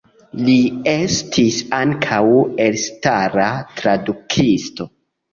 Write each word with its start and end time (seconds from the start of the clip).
Li 0.45 0.53
estis 0.91 1.57
ankaŭ 1.79 2.21
elstara 2.65 3.49
tradukisto. 3.81 4.89